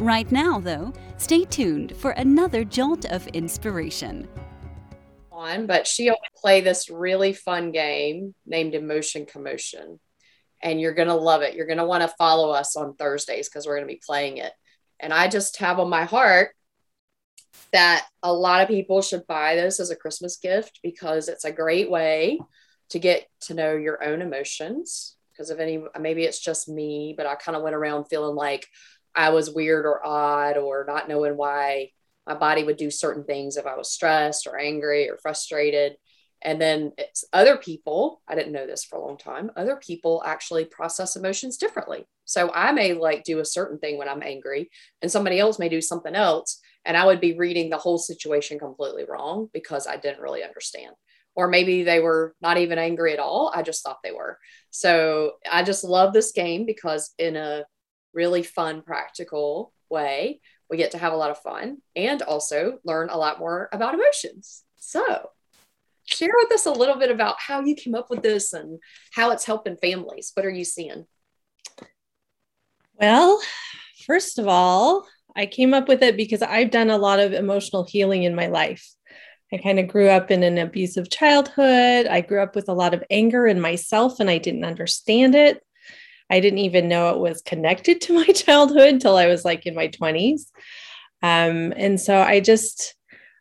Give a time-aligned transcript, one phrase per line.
[0.00, 4.26] Right now, though, stay tuned for another jolt of inspiration.
[5.30, 10.00] On, but she will play this really fun game named Emotion Commotion.
[10.62, 11.54] And you're going to love it.
[11.54, 14.38] You're going to want to follow us on Thursdays because we're going to be playing
[14.38, 14.52] it.
[14.98, 16.52] And I just have on my heart
[17.74, 21.52] that a lot of people should buy this as a Christmas gift because it's a
[21.52, 22.40] great way
[22.88, 25.16] to get to know your own emotions.
[25.30, 28.66] Because if any, maybe it's just me, but I kind of went around feeling like
[29.14, 31.90] I was weird or odd or not knowing why
[32.26, 35.96] my body would do certain things if I was stressed or angry or frustrated.
[36.42, 40.22] And then it's other people, I didn't know this for a long time, other people
[40.24, 42.06] actually process emotions differently.
[42.24, 44.70] So I may like do a certain thing when I'm angry,
[45.02, 46.60] and somebody else may do something else.
[46.86, 50.94] And I would be reading the whole situation completely wrong because I didn't really understand.
[51.34, 53.52] Or maybe they were not even angry at all.
[53.54, 54.38] I just thought they were.
[54.70, 57.64] So I just love this game because, in a
[58.12, 60.40] really fun, practical way.
[60.68, 63.94] We get to have a lot of fun and also learn a lot more about
[63.94, 64.62] emotions.
[64.76, 65.30] So,
[66.04, 68.78] share with us a little bit about how you came up with this and
[69.12, 70.32] how it's helping families.
[70.34, 71.06] What are you seeing?
[73.00, 73.40] Well,
[74.06, 77.84] first of all, I came up with it because I've done a lot of emotional
[77.84, 78.86] healing in my life.
[79.52, 82.06] I kind of grew up in an abusive childhood.
[82.06, 85.62] I grew up with a lot of anger in myself and I didn't understand it.
[86.30, 89.74] I didn't even know it was connected to my childhood until I was like in
[89.74, 90.42] my 20s.
[91.22, 92.94] Um, and so I just,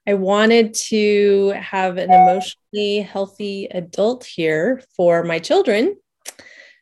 [0.08, 5.96] I wanted to have an emotionally healthy adult here for my children.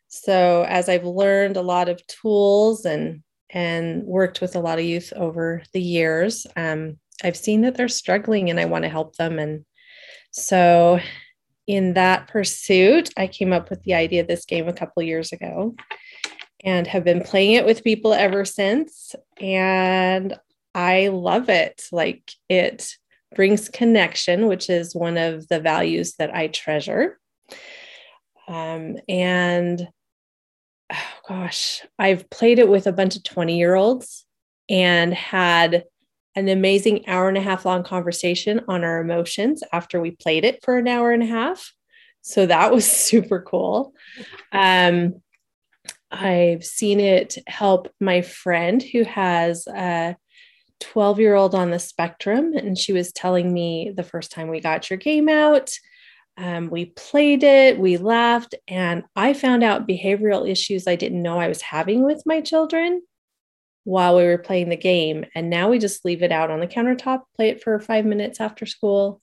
[0.07, 4.83] So as I've learned a lot of tools and and worked with a lot of
[4.83, 9.15] youth over the years, um, I've seen that they're struggling and I want to help
[9.15, 9.39] them.
[9.39, 9.65] And
[10.31, 10.99] so
[11.67, 15.33] in that pursuit, I came up with the idea of this game a couple years
[15.33, 15.75] ago
[16.63, 19.13] and have been playing it with people ever since.
[19.39, 20.39] And
[20.73, 21.83] I love it.
[21.91, 22.95] Like it
[23.35, 27.19] brings connection, which is one of the values that I treasure.
[28.47, 29.87] Um, and
[30.91, 30.95] oh
[31.27, 34.25] gosh, I've played it with a bunch of 20 year olds
[34.69, 35.83] and had
[36.37, 40.63] an amazing hour and a half long conversation on our emotions after we played it
[40.63, 41.73] for an hour and a half.
[42.21, 43.93] So that was super cool.
[44.51, 45.23] Um,
[46.11, 50.15] I've seen it help my friend who has a
[50.79, 52.53] 12 year old on the spectrum.
[52.53, 55.71] And she was telling me the first time we got your game out,
[56.37, 61.39] um, we played it, we laughed, and I found out behavioral issues I didn't know
[61.39, 63.01] I was having with my children
[63.87, 65.23] while we were playing the game.
[65.33, 68.41] And now we just leave it out on the countertop, play it for five minutes
[68.41, 69.21] after school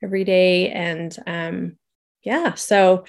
[0.00, 0.70] every day.
[0.70, 1.76] And um,
[2.22, 3.04] yeah, so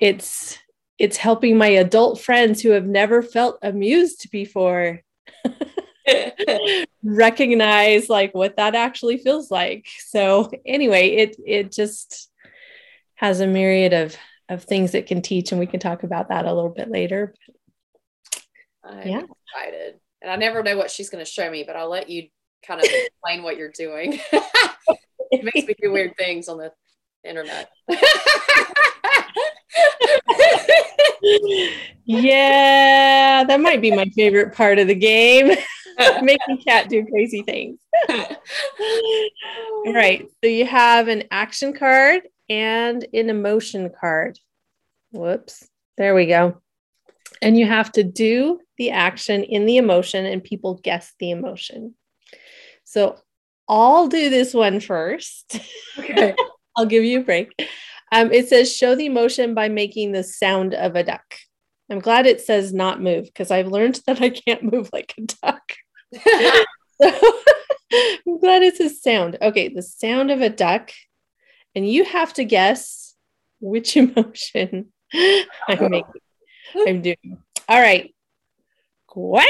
[0.00, 0.58] it's
[0.98, 5.02] it's helping my adult friends who have never felt amused before
[7.04, 9.86] recognize like what that actually feels like.
[10.00, 12.28] So anyway, it it just
[13.14, 14.16] has a myriad of
[14.48, 17.36] of things it can teach and we can talk about that a little bit later.
[18.82, 19.22] I'm yeah.
[19.54, 22.28] excited and I never know what she's going to show me, but I'll let you
[22.66, 24.20] kind of explain what you're doing.
[25.30, 26.72] it makes me do weird things on the
[27.24, 27.70] internet.
[32.04, 35.56] yeah, that might be my favorite part of the game.
[36.22, 37.78] Making Kat do crazy things.
[38.08, 40.26] All right.
[40.42, 44.38] So you have an action card and an emotion card.
[45.12, 45.68] Whoops.
[45.98, 46.60] There we go.
[47.42, 51.94] And you have to do the action in the emotion, and people guess the emotion.
[52.84, 53.18] So
[53.68, 55.60] I'll do this one first.
[55.98, 56.34] Okay.
[56.76, 57.52] I'll give you a break.
[58.12, 61.34] Um, it says show the emotion by making the sound of a duck.
[61.90, 65.22] I'm glad it says not move because I've learned that I can't move like a
[65.22, 65.72] duck.
[67.02, 67.42] so,
[68.26, 69.36] I'm glad it says sound.
[69.42, 70.92] Okay, the sound of a duck.
[71.74, 73.14] And you have to guess
[73.60, 76.04] which emotion I'm making.
[76.74, 77.38] I'm doing.
[77.68, 78.14] All right.
[79.06, 79.46] Quack,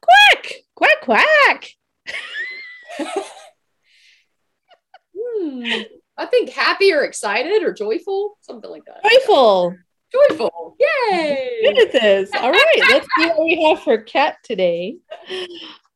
[0.00, 1.68] quack, quack, quack.
[5.16, 5.82] hmm.
[6.16, 9.02] I think happy or excited or joyful, something like that.
[9.02, 9.76] Joyful.
[10.12, 10.76] Joyful.
[10.78, 11.60] Yay.
[11.64, 12.30] Good at this.
[12.34, 12.82] All right.
[12.90, 14.96] Let's see what we have for Kat today.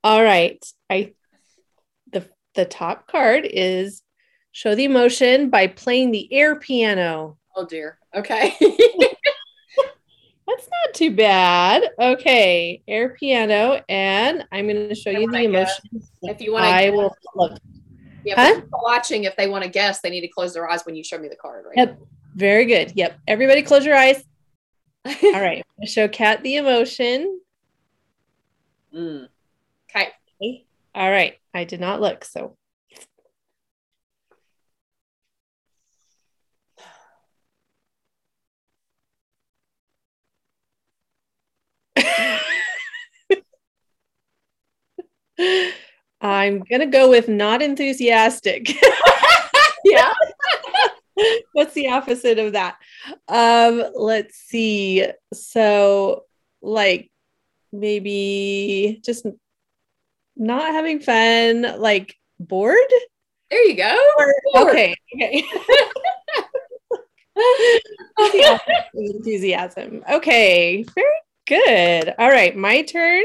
[0.02, 0.64] All right.
[0.88, 1.12] I
[2.12, 4.02] the the top card is
[4.52, 7.36] show the emotion by playing the air piano.
[7.54, 7.98] Oh dear.
[8.14, 8.54] Okay.
[10.46, 11.82] That's not too bad.
[11.98, 15.80] Okay, air piano, and I'm going to show you the I guess.
[15.92, 16.08] emotion.
[16.22, 17.58] if you want to, I will look.
[18.24, 18.60] yeah, Huh?
[18.72, 21.18] watching, if they want to guess, they need to close their eyes when you show
[21.18, 21.76] me the card, right?
[21.76, 21.98] Yep.
[22.36, 22.92] Very good.
[22.94, 23.18] Yep.
[23.26, 24.22] Everybody, close your eyes.
[25.24, 25.64] All right.
[25.84, 27.40] Show Kat the emotion.
[28.94, 29.28] Mm.
[29.90, 30.64] Okay.
[30.94, 31.34] All right.
[31.54, 32.24] I did not look.
[32.24, 32.56] So.
[46.20, 48.72] I'm going to go with not enthusiastic.
[49.86, 50.12] Yeah.
[51.52, 52.76] What's the opposite of that?
[53.28, 55.06] Um, let's see.
[55.32, 56.24] So,
[56.60, 57.10] like,
[57.72, 59.26] maybe just
[60.36, 62.76] not having fun, like bored.
[63.50, 63.96] There you go.
[64.16, 64.34] Bored.
[64.68, 64.94] Okay.
[65.14, 65.44] Okay.
[67.36, 70.04] The opposite of enthusiasm.
[70.10, 70.84] Okay.
[70.94, 71.06] Very
[71.46, 72.14] good.
[72.18, 72.56] All right.
[72.56, 73.24] My turn.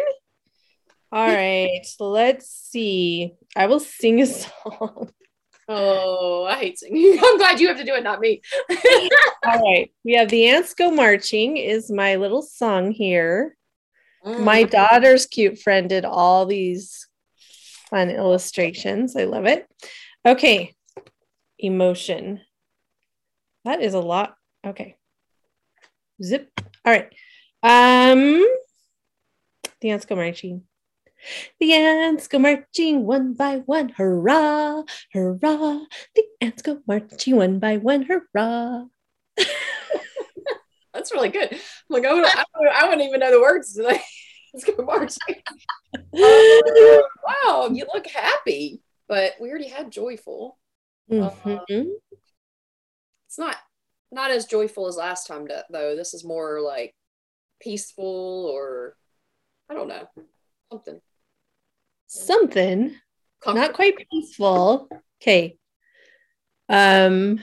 [1.12, 1.86] All right.
[2.00, 3.34] Let's see.
[3.56, 5.12] I will sing a song.
[5.68, 7.18] Oh, I hate singing.
[7.24, 8.42] I'm glad you have to do it, not me.
[9.46, 9.92] All right.
[10.04, 13.56] We have The Ants Go Marching is my little song here.
[14.26, 14.44] Mm.
[14.44, 17.08] My daughter's cute friend did all these
[17.90, 19.16] fun illustrations.
[19.16, 19.66] I love it.
[20.26, 20.74] Okay.
[21.58, 22.42] Emotion.
[23.66, 24.36] That is a lot.
[24.66, 24.96] Okay.
[26.24, 26.50] Zip.
[26.86, 27.12] All right.
[27.64, 28.46] Um
[29.82, 30.64] the ants go marching.
[31.60, 33.90] The ants go marching one by one.
[33.90, 34.84] Hurrah!
[35.14, 35.80] Hurrah!
[36.16, 38.04] The ants go marching one by one.
[38.04, 38.86] Hurrah!
[40.94, 41.52] That's really good.
[41.54, 41.60] I'm
[41.90, 43.80] like, I, wouldn't- I, wouldn't- I wouldn't even know the words.
[43.80, 45.42] Let's go marching.
[46.14, 50.58] Wow, you look happy, but we already had joyful.
[51.10, 51.86] Mhm.
[53.28, 53.56] It's not
[54.12, 55.96] not as joyful as last time, though.
[55.96, 56.94] This is more like
[57.62, 58.96] peaceful, or
[59.70, 60.08] I don't know,
[60.72, 61.02] something.
[62.08, 62.96] Something.
[63.46, 64.90] Not quite peaceful.
[65.22, 65.58] Okay.
[66.70, 67.40] Um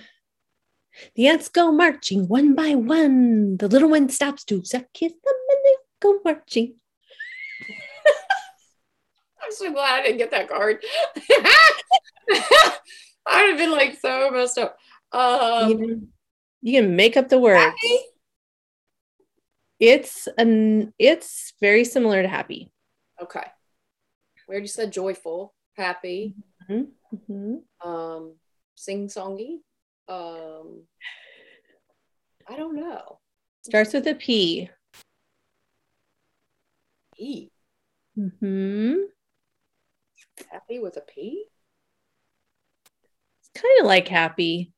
[1.15, 3.57] the ants go marching one by one.
[3.57, 6.75] The little one stops to suck kiss them and they go marching.
[9.43, 10.85] I'm so glad I didn't get that card.
[13.27, 14.77] I would have been like so messed up.
[15.13, 16.01] Um, you, know,
[16.63, 17.61] you can make up the words.
[17.61, 17.99] happy?
[19.81, 22.73] It's an it's very similar to happy.
[23.23, 23.45] Okay.
[24.49, 26.35] We already said joyful, happy,
[26.71, 27.63] Mhm.
[27.85, 28.35] um,
[28.75, 29.61] sing songy.
[30.09, 30.87] Um,
[32.49, 33.21] I don't know.
[33.63, 34.71] Starts with a P.
[37.19, 37.51] E.
[38.15, 38.95] hmm
[40.51, 41.45] Happy with a P?
[43.41, 44.73] It's kind of like happy.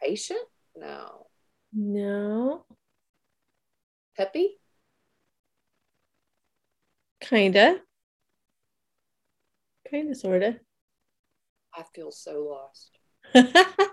[0.00, 0.40] Patient?
[0.74, 1.26] No.
[1.72, 2.64] No,
[4.22, 4.56] Peppy?
[7.20, 7.80] kinda.
[9.90, 10.60] Kinda sorta.
[11.74, 13.00] I feel so lost.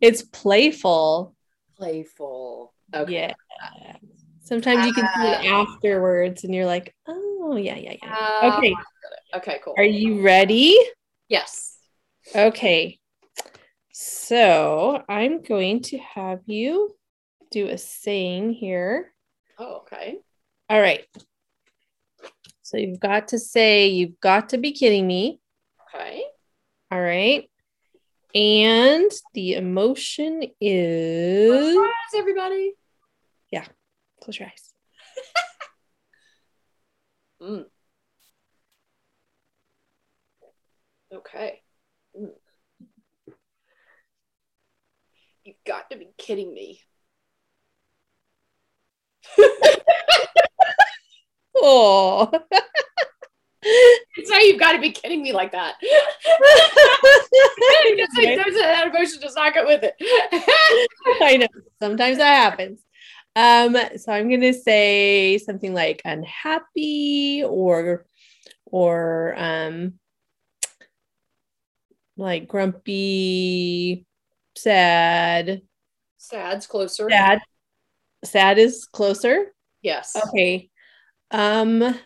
[0.00, 1.34] it's playful.
[1.76, 2.72] Playful.
[2.94, 3.34] Okay.
[3.82, 3.96] Yeah.
[4.44, 8.16] Sometimes you can see it afterwards and you're like, oh, yeah, yeah, yeah.
[8.40, 8.76] Uh, Okay.
[9.34, 9.74] Okay, cool.
[9.76, 10.78] Are you ready?
[11.28, 11.78] yes.
[12.36, 13.00] Okay.
[13.96, 16.96] So I'm going to have you
[17.54, 19.12] do a saying here.
[19.58, 20.16] Oh, okay.
[20.68, 21.06] All right.
[22.62, 25.40] So you've got to say, you've got to be kidding me.
[25.94, 26.24] Okay.
[26.90, 27.48] All right.
[28.34, 32.72] And the emotion is Surprise, everybody.
[33.52, 33.66] Yeah.
[34.22, 34.72] Close your eyes.
[37.42, 37.64] Mm.
[41.12, 41.60] Okay.
[42.18, 42.30] Mm.
[45.44, 46.80] You've got to be kidding me.
[51.56, 52.30] Oh.
[53.62, 55.76] It's you've got to be kidding me like that.
[58.16, 59.94] Like, that emotion does not go with it.
[61.22, 61.46] I know.
[61.80, 62.80] Sometimes that happens.
[63.36, 68.06] Um, so I'm gonna say something like unhappy or
[68.66, 69.94] or um
[72.16, 74.06] like grumpy,
[74.56, 75.62] sad.
[76.18, 77.08] Sad's closer.
[77.10, 77.40] Sad.
[78.24, 79.54] Sad is closer.
[79.82, 80.16] Yes.
[80.28, 80.70] Okay.
[81.30, 81.98] Um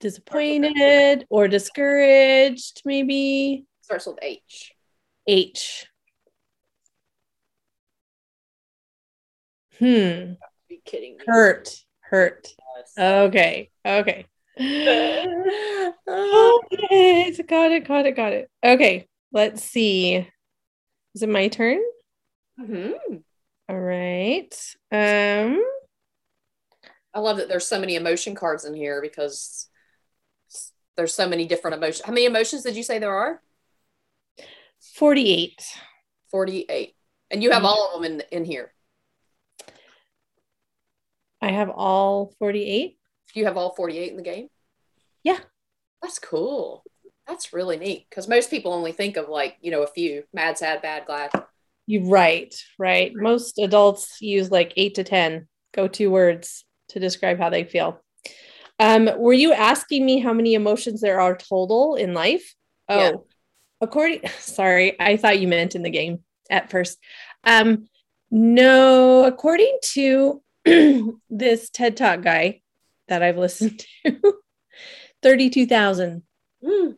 [0.00, 3.64] disappointed or discouraged, maybe.
[3.80, 4.72] Starts with H.
[5.26, 5.86] H.
[9.78, 10.34] Hmm.
[10.68, 11.24] Be kidding me.
[11.26, 11.74] Hurt.
[12.00, 12.48] Hurt.
[12.98, 13.70] Okay.
[13.84, 14.26] Okay.
[14.58, 15.92] okay,
[17.48, 18.48] got it, got it, got it.
[18.62, 20.28] Okay, let's see.
[21.14, 21.80] Is it my turn?
[22.60, 23.16] Mm-hmm.
[23.68, 24.54] All right.
[24.92, 25.64] Um,
[27.14, 29.68] I love that there's so many emotion cards in here because
[30.96, 32.04] there's so many different emotions.
[32.04, 33.40] How many emotions did you say there are?
[34.94, 35.64] 48.
[36.30, 36.94] 48.
[37.30, 38.72] And you have all of them in in here.
[41.40, 42.98] I have all 48.
[43.34, 44.48] You have all 48 in the game?
[45.22, 45.38] Yeah.
[46.02, 46.84] That's cool.
[47.26, 50.58] That's really neat because most people only think of like, you know, a few mad,
[50.58, 51.30] sad, bad, glad.
[51.86, 53.12] You right, right.
[53.14, 58.00] Most adults use like eight to 10 go to words to describe how they feel.
[58.78, 62.54] Um, were you asking me how many emotions there are total in life?
[62.88, 63.12] Oh, Yeah.
[63.80, 66.98] according, sorry, I thought you meant in the game at first.
[67.44, 67.86] Um,
[68.30, 70.42] no, according to
[71.30, 72.62] this TED Talk guy
[73.08, 74.34] that I've listened to,
[75.22, 76.22] 32,000
[76.64, 76.96] Mm,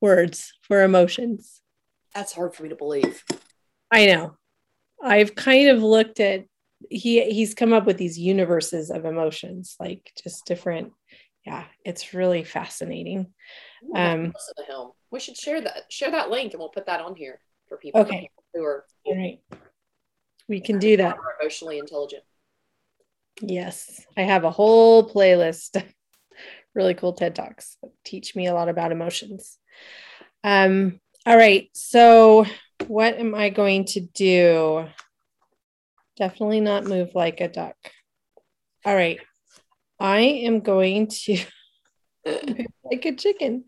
[0.00, 1.60] words for emotions.
[2.14, 3.24] that's hard for me to believe.
[3.90, 4.36] I know.
[5.02, 6.44] I've kind of looked at
[6.88, 10.92] he he's come up with these universes of emotions, like just different.
[11.46, 13.32] Yeah, it's really fascinating.
[13.84, 14.90] Ooh, Um, listen to him.
[15.10, 18.02] We should share that share that link and we'll put that on here for people
[18.02, 18.30] Okay.
[18.54, 19.40] who are All right.
[20.48, 21.16] We can do that.
[21.40, 22.24] emotionally intelligent.
[23.40, 24.04] Yes.
[24.16, 25.82] I have a whole playlist.
[26.74, 29.58] really cool TED Talks that teach me a lot about emotions.
[30.44, 31.68] Um, all right.
[31.74, 32.44] So
[32.90, 34.84] what am I going to do?
[36.16, 37.76] Definitely not move like a duck.
[38.84, 39.20] All right.
[40.00, 41.38] I am going to
[42.26, 43.64] move like a chicken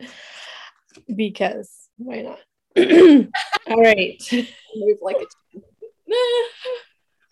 [1.15, 2.41] because why not?
[3.71, 4.21] all right.
[4.75, 5.27] Move like a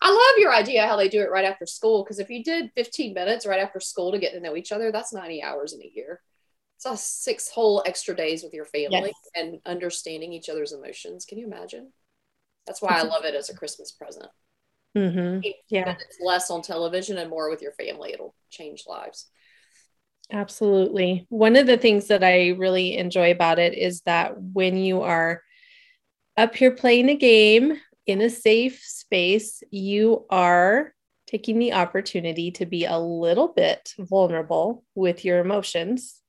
[0.03, 2.71] I love your idea how they do it right after school because if you did
[2.73, 5.81] 15 minutes right after school to get to know each other, that's 90 hours in
[5.81, 6.21] a year.
[6.83, 9.13] It's a six whole extra days with your family Yes.
[9.35, 11.25] and understanding each other's emotions.
[11.25, 11.93] Can you imagine?
[12.65, 14.25] That's why I love it as a Christmas present.
[14.97, 15.47] Mm-hmm.
[15.69, 15.91] Yeah.
[15.91, 18.13] It's less on television and more with your family.
[18.13, 19.27] It'll change lives.
[20.31, 21.27] Absolutely.
[21.29, 25.43] One of the things that I really enjoy about it is that when you are
[26.35, 30.95] up here playing a game in a safe space, you are
[31.27, 36.20] taking the opportunity to be a little bit vulnerable with your emotions.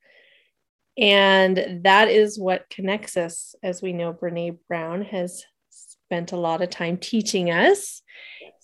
[0.99, 3.54] And that is what connects us.
[3.62, 8.02] As we know, Brene Brown has spent a lot of time teaching us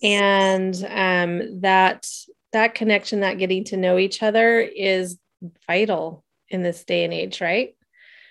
[0.03, 2.07] and um, that
[2.53, 5.19] that connection that getting to know each other is
[5.67, 7.75] vital in this day and age right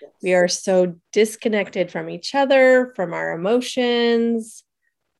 [0.00, 0.10] Yes.
[0.22, 4.62] we are so disconnected from each other from our emotions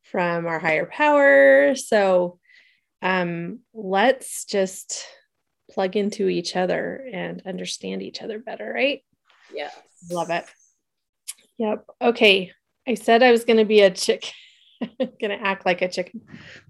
[0.04, 2.38] from our higher power so
[3.02, 5.04] um, let's just
[5.70, 9.02] plug into each other and understand each other better right
[9.52, 9.74] Yes.
[10.10, 10.44] Love it.
[11.58, 11.86] Yep.
[12.00, 12.52] Okay.
[12.86, 14.32] I said I was going to be a chick.
[14.80, 16.22] going to act like a chicken.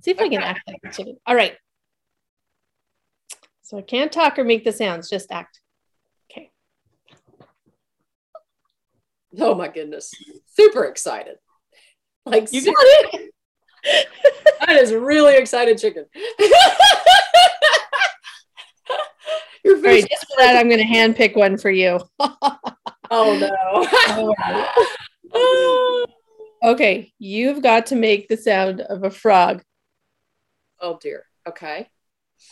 [0.03, 1.17] See if I can act like a chicken.
[1.27, 1.57] All right.
[3.63, 5.61] So I can't talk or make the sounds, just act.
[6.31, 6.51] Okay.
[9.39, 10.15] Oh my goodness.
[10.47, 11.37] Super excited.
[12.25, 13.35] Like You got it.
[14.67, 16.07] that is really excited chicken.
[19.89, 20.11] Your All right.
[20.11, 22.01] Just for that, I'm going to hand pick one for you.
[23.11, 23.39] Oh
[25.33, 26.07] no.
[26.73, 27.11] okay.
[27.19, 29.63] You've got to make the sound of a frog.
[30.79, 31.25] oh dear.
[31.49, 31.89] Okay.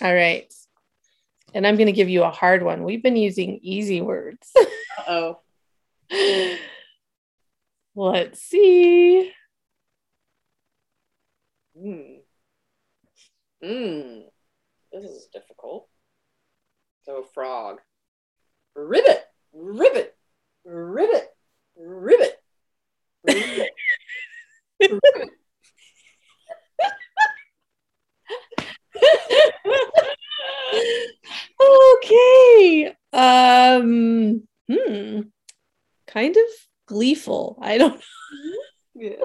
[0.01, 0.51] All right.
[1.53, 2.85] And I'm going to give you a hard one.
[2.85, 4.51] We've been using easy words.
[5.09, 5.39] Oh.
[7.95, 9.31] Let's see.
[11.79, 12.01] Hmm.
[13.63, 14.21] Hmm.
[14.91, 15.89] This is difficult.
[17.07, 17.79] So frog.
[18.75, 19.25] Ribbit.
[19.53, 20.17] Ribbit.
[20.65, 21.29] Ribbit.
[21.77, 22.37] Ribbit.
[23.25, 23.71] Ribbit.
[24.81, 25.31] Ribbit.
[31.61, 32.95] okay.
[33.13, 35.21] Um, hmm.
[36.07, 36.43] Kind of
[36.87, 37.59] gleeful.
[37.63, 38.03] I don't
[38.95, 39.17] Yeah.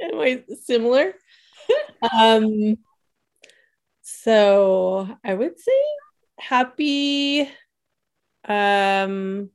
[0.00, 1.14] am I similar?
[2.18, 2.76] um
[4.02, 5.81] so I would say
[6.52, 7.48] happy
[8.46, 9.48] um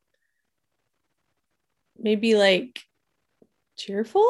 [1.95, 2.79] maybe like
[3.75, 4.27] cheerful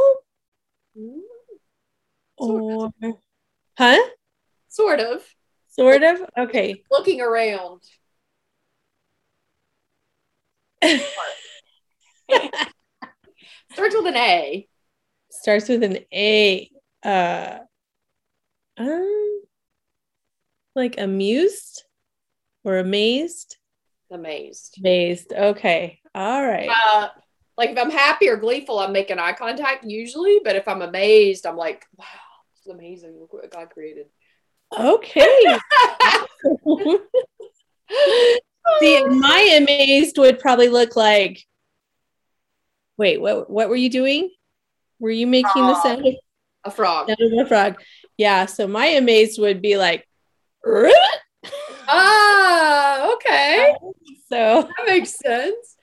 [2.38, 2.92] or
[3.78, 4.10] huh?
[4.68, 5.24] Sort of.
[5.70, 6.22] Sort of.
[6.38, 6.84] Okay.
[6.92, 7.84] Looking around.
[13.72, 14.68] Starts with an A.
[15.30, 16.70] starts with an A.
[17.02, 17.60] Uh,
[18.78, 19.42] um,
[20.76, 21.87] like amused
[22.68, 23.56] or amazed.
[24.12, 24.76] Amazed.
[24.80, 25.32] Amazed.
[25.34, 26.00] Okay.
[26.14, 26.70] All right.
[26.70, 27.08] Uh,
[27.58, 30.40] like if I'm happy or gleeful, I'm making eye contact usually.
[30.44, 32.06] But if I'm amazed, I'm like, wow,
[32.54, 33.18] this is amazing.
[33.20, 34.08] Look what God created.
[34.78, 35.58] Okay.
[38.82, 41.46] See, my amazed would probably look like.
[42.98, 43.50] Wait, what?
[43.50, 44.30] What were you doing?
[45.00, 46.16] Were you making the sound of
[46.66, 47.08] A frog.
[47.08, 47.82] sound of a frog?
[48.18, 48.46] Yeah.
[48.46, 50.06] So my amazed would be like.
[51.88, 52.47] Ah.
[54.38, 55.76] So That makes sense.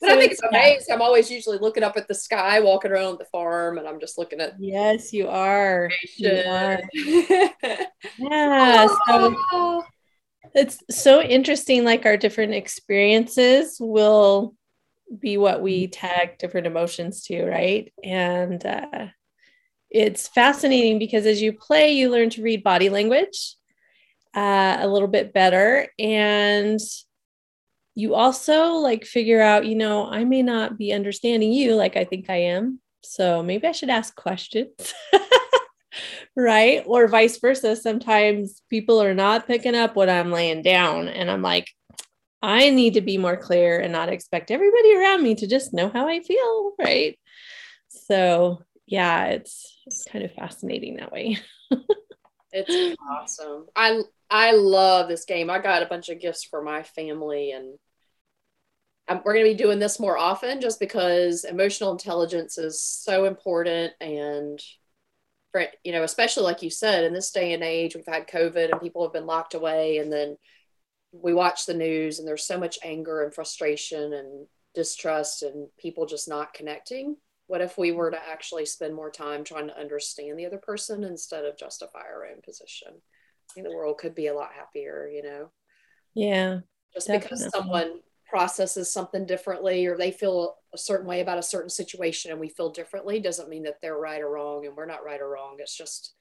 [0.00, 0.94] But So I think it's- it's amazing.
[0.94, 4.18] I'm always usually looking up at the sky, walking around the farm, and I'm just
[4.18, 5.90] looking at yes, you are.
[6.16, 6.80] You are.
[8.18, 8.86] Yeah.
[8.86, 9.84] So Oh.
[10.54, 11.84] it's so interesting.
[11.84, 14.54] Like our different experiences will
[15.18, 17.92] be what we tag different emotions to, right?
[18.04, 19.06] And uh,
[19.90, 23.56] it's fascinating because as you play, you learn to read body language
[24.34, 25.88] uh, a little bit better.
[25.98, 26.80] And
[27.96, 32.04] you also like figure out, you know, I may not be understanding you like I
[32.04, 32.78] think I am.
[33.02, 34.94] So maybe I should ask questions.
[36.36, 36.82] right?
[36.84, 37.74] Or vice versa.
[37.74, 41.08] Sometimes people are not picking up what I'm laying down.
[41.08, 41.70] And I'm like,
[42.42, 45.88] I need to be more clear and not expect everybody around me to just know
[45.88, 46.72] how I feel.
[46.78, 47.18] Right.
[47.88, 51.38] So, yeah, it's, it's kind of fascinating that way.
[52.56, 53.66] It's awesome.
[53.76, 54.00] I
[54.30, 55.50] I love this game.
[55.50, 57.78] I got a bunch of gifts for my family, and
[59.08, 63.92] We're going to be doing this more often, just because emotional intelligence is so important.
[64.00, 64.60] And
[65.52, 68.72] for you know, especially like you said, in this day and age, we've had COVID
[68.72, 70.36] and people have been locked away, and then
[71.12, 76.04] we watch the news, and there's so much anger and frustration and distrust, and people
[76.06, 77.16] just not connecting.
[77.46, 81.04] What if we were to actually spend more time trying to understand the other person
[81.04, 82.88] instead of justify our own position?
[82.92, 85.52] I think the world could be a lot happier, you know,
[86.14, 86.60] Yeah.
[86.92, 91.70] just because someone processes something differently or they feel a certain way about a certain
[91.70, 95.04] situation and we feel differently doesn't mean that they're right or wrong and we're not
[95.04, 95.56] right or wrong.
[95.58, 96.14] It's just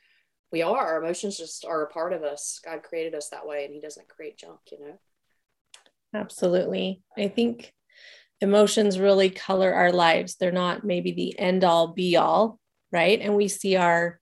[0.51, 0.77] we are.
[0.77, 2.59] Our emotions just are a part of us.
[2.63, 4.99] God created us that way and He doesn't create junk, you know.
[6.13, 7.01] Absolutely.
[7.17, 7.73] I think
[8.39, 10.35] emotions really color our lives.
[10.35, 12.59] They're not maybe the end all be all,
[12.91, 13.19] right?
[13.19, 14.19] And we see our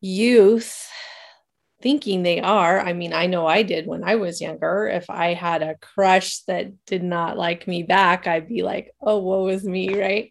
[0.00, 0.88] youth
[1.80, 2.80] thinking they are.
[2.80, 4.88] I mean, I know I did when I was younger.
[4.88, 9.18] If I had a crush that did not like me back, I'd be like, oh,
[9.18, 10.30] woe is me, right?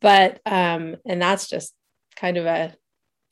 [0.00, 1.74] But, um, and that's just
[2.16, 2.74] kind of a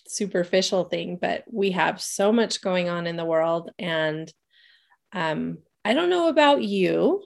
[0.06, 3.70] superficial thing, but we have so much going on in the world.
[3.78, 4.32] And
[5.12, 7.22] um, I don't know about you,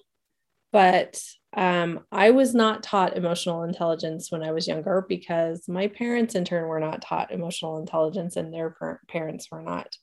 [0.72, 1.20] but
[1.56, 6.44] um, I was not taught emotional intelligence when I was younger because my parents, in
[6.44, 9.96] turn, were not taught emotional intelligence and their par- parents were not.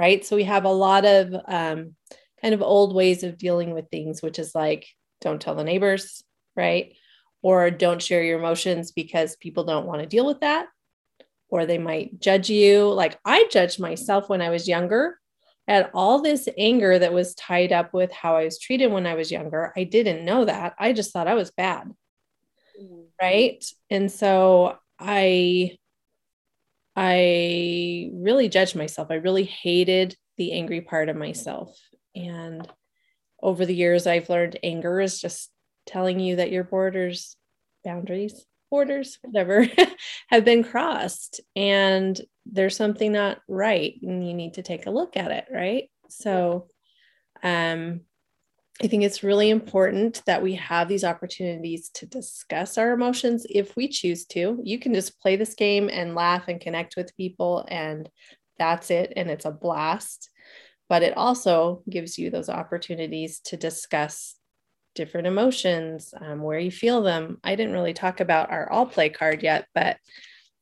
[0.00, 0.24] Right.
[0.24, 1.94] So we have a lot of um,
[2.40, 4.86] kind of old ways of dealing with things, which is like,
[5.20, 6.24] don't tell the neighbors,
[6.56, 6.94] right?
[7.42, 10.68] Or don't share your emotions because people don't want to deal with that.
[11.50, 12.90] Or they might judge you.
[12.90, 15.20] Like I judged myself when I was younger
[15.70, 19.06] I had all this anger that was tied up with how I was treated when
[19.06, 19.72] I was younger.
[19.76, 20.74] I didn't know that.
[20.78, 21.92] I just thought I was bad.
[23.22, 23.64] Right.
[23.88, 25.78] And so I
[27.02, 29.08] I really judged myself.
[29.10, 31.74] I really hated the angry part of myself.
[32.14, 32.68] And
[33.42, 35.50] over the years, I've learned anger is just
[35.86, 37.38] telling you that your borders,
[37.82, 39.66] boundaries, borders, whatever,
[40.28, 41.40] have been crossed.
[41.56, 43.94] And there's something not right.
[44.02, 45.46] And you need to take a look at it.
[45.50, 45.90] Right.
[46.10, 46.66] So,
[47.42, 48.02] um,
[48.82, 53.76] I think it's really important that we have these opportunities to discuss our emotions if
[53.76, 54.58] we choose to.
[54.62, 58.08] You can just play this game and laugh and connect with people, and
[58.58, 59.12] that's it.
[59.16, 60.30] And it's a blast.
[60.88, 64.36] But it also gives you those opportunities to discuss
[64.94, 67.38] different emotions, um, where you feel them.
[67.44, 69.98] I didn't really talk about our all play card yet, but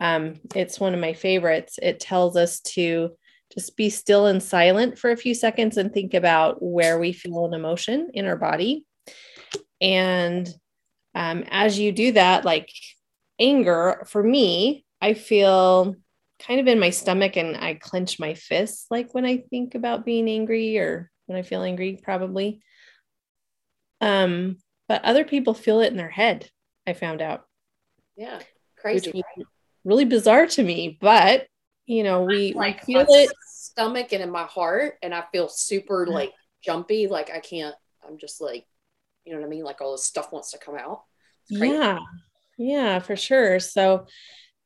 [0.00, 1.78] um, it's one of my favorites.
[1.81, 3.16] It tells us to
[3.52, 7.46] just be still and silent for a few seconds and think about where we feel
[7.46, 8.84] an emotion in our body.
[9.80, 10.48] And
[11.14, 12.70] um, as you do that, like
[13.38, 15.96] anger, for me, I feel
[16.40, 20.04] kind of in my stomach and I clench my fists, like when I think about
[20.04, 22.61] being angry or when I feel angry, probably.
[24.00, 24.58] Um,
[24.88, 26.50] but other people feel it in their head,
[26.87, 27.44] I found out,
[28.16, 28.40] Yeah.
[28.76, 29.24] Crazy.
[29.84, 30.96] really bizarre to me.
[31.00, 31.46] But,
[31.88, 33.31] you know, we, like we feel it.
[33.46, 37.74] stomach and in my heart and i feel super like jumpy like i can't
[38.07, 38.64] i'm just like
[39.24, 41.03] you know what i mean like all this stuff wants to come out
[41.48, 41.98] Yeah.
[42.59, 43.61] Yeah, for sure.
[43.61, 44.07] So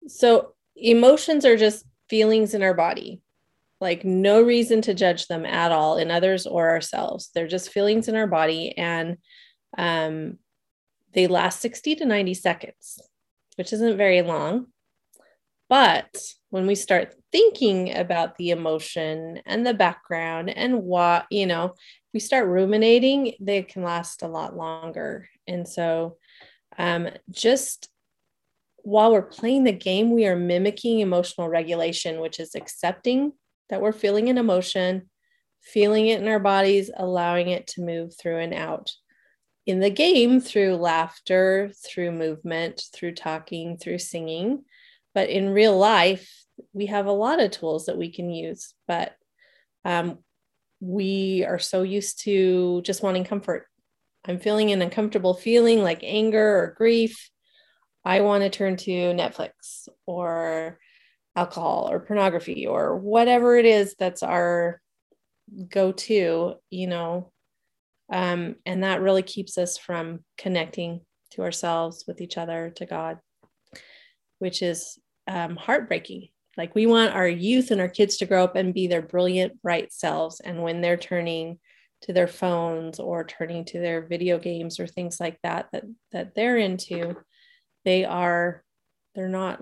[0.08, 3.20] so emotions are just feelings in our body.
[3.80, 7.30] like no reason to judge them at all in others or ourselves.
[7.34, 9.18] They're just feelings in our body and
[9.76, 10.38] um,
[11.12, 12.98] they last 60 to 90 seconds,
[13.56, 14.66] which isn't very long.
[15.68, 16.16] But
[16.52, 21.72] when we start thinking about the emotion and the background and what, you know,
[22.12, 25.30] we start ruminating, they can last a lot longer.
[25.46, 26.18] And so
[26.76, 27.88] um, just
[28.82, 33.32] while we're playing the game, we are mimicking emotional regulation, which is accepting
[33.70, 35.08] that we're feeling an emotion,
[35.62, 38.92] feeling it in our bodies, allowing it to move through and out.
[39.64, 44.66] In the game, through laughter, through movement, through talking, through singing.
[45.14, 46.30] But in real life,
[46.72, 49.14] we have a lot of tools that we can use, but
[49.84, 50.18] um,
[50.80, 53.66] we are so used to just wanting comfort.
[54.24, 57.30] I'm feeling an uncomfortable feeling like anger or grief
[58.04, 60.78] I want to turn to Netflix or
[61.36, 64.80] alcohol or pornography or whatever it is that's our
[65.68, 67.32] go to, you know.
[68.12, 73.18] Um, and that really keeps us from connecting to ourselves, with each other, to God,
[74.42, 76.26] which is um, heartbreaking.
[76.56, 79.62] Like we want our youth and our kids to grow up and be their brilliant,
[79.62, 80.40] bright selves.
[80.40, 81.60] And when they're turning
[82.02, 86.34] to their phones or turning to their video games or things like that that that
[86.34, 87.14] they're into,
[87.84, 88.64] they are
[89.14, 89.60] they're not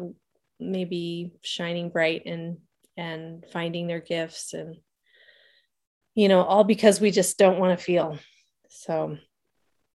[0.58, 2.56] maybe shining bright and
[2.96, 4.76] and finding their gifts and
[6.14, 8.18] you know all because we just don't want to feel
[8.68, 9.16] so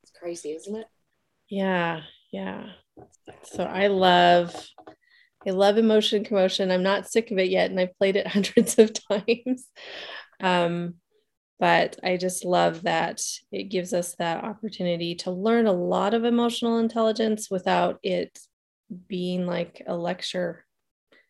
[0.02, 0.86] it's crazy isn't it
[1.48, 2.66] yeah yeah
[3.44, 4.54] so i love
[5.46, 8.78] i love emotion commotion i'm not sick of it yet and i've played it hundreds
[8.78, 9.68] of times
[10.40, 10.94] um
[11.62, 16.24] but I just love that it gives us that opportunity to learn a lot of
[16.24, 18.36] emotional intelligence without it
[19.06, 20.64] being like a lecture,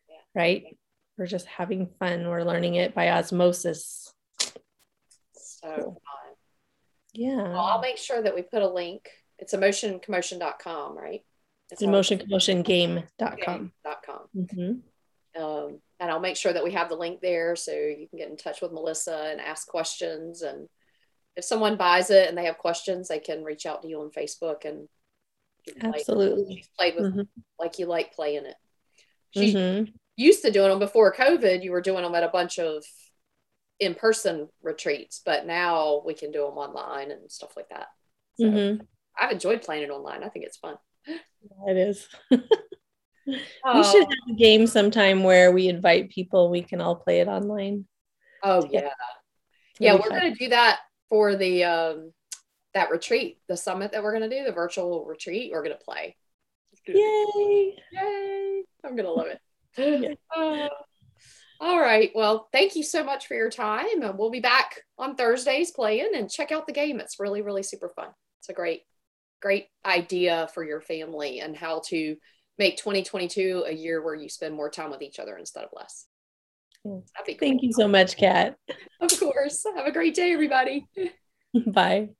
[0.08, 0.16] yeah.
[0.34, 0.78] right?
[1.18, 2.28] We're just having fun.
[2.28, 4.14] We're learning it by osmosis.
[5.34, 6.00] So cool.
[6.02, 6.34] fun.
[7.12, 7.50] Yeah.
[7.50, 9.10] Well, I'll make sure that we put a link.
[9.38, 11.20] It's emotioncommotion.com, right?
[11.72, 13.72] It's emotioncommotiongame.com.
[14.04, 14.20] .com.
[14.36, 15.42] Mm-hmm.
[15.42, 18.30] Um, and I'll make sure that we have the link there so you can get
[18.30, 20.42] in touch with Melissa and ask questions.
[20.42, 20.68] And
[21.36, 24.10] if someone buys it and they have questions, they can reach out to you on
[24.10, 24.88] Facebook and
[25.80, 27.22] absolutely she's played with mm-hmm.
[27.58, 28.56] like you like playing it.
[29.30, 29.90] She mm-hmm.
[30.16, 31.62] used to doing them before COVID.
[31.62, 32.84] You were doing them at a bunch of
[33.80, 37.86] in-person retreats, but now we can do them online and stuff like that.
[38.38, 38.82] So mm-hmm.
[39.18, 40.22] I've enjoyed playing it online.
[40.22, 40.76] I think it's fun.
[41.06, 42.08] It is.
[43.64, 43.78] Oh.
[43.78, 46.50] We should have a game sometime where we invite people.
[46.50, 47.86] We can all play it online.
[48.42, 48.88] Oh yeah,
[49.78, 49.94] yeah.
[49.94, 52.12] We're going to do that for the um,
[52.74, 55.52] that retreat, the summit that we're going to do, the virtual retreat.
[55.52, 56.16] We're going to play.
[56.88, 57.76] Yay!
[57.92, 58.62] Yay!
[58.84, 59.40] I'm going to love it.
[59.78, 60.14] Yeah.
[60.36, 60.68] Uh,
[61.60, 62.10] all right.
[62.14, 66.10] Well, thank you so much for your time, and we'll be back on Thursdays playing.
[66.14, 67.00] And check out the game.
[67.00, 68.08] It's really, really super fun.
[68.40, 68.82] It's a great,
[69.42, 72.16] great idea for your family and how to
[72.58, 76.06] make 2022 a year where you spend more time with each other instead of less.
[77.38, 78.56] Thank you so much, Kat.
[79.00, 79.64] Of course.
[79.76, 80.86] Have a great day, everybody.
[81.66, 82.10] Bye.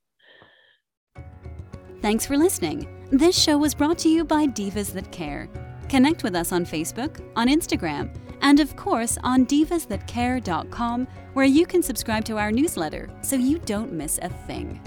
[2.00, 2.88] Thanks for listening.
[3.10, 5.48] This show was brought to you by Divas That Care.
[5.88, 11.82] Connect with us on Facebook, on Instagram, and of course on divasthatcare.com, where you can
[11.82, 14.80] subscribe to our newsletter so you don't miss a thing.